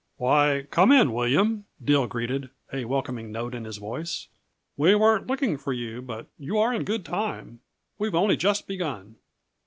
[0.17, 4.29] "Why, come in, William," Dill greeted, a welcoming note in his voice.
[4.75, 7.59] "We weren't looking for you, but you are in good time.
[7.99, 9.17] We've only just begun."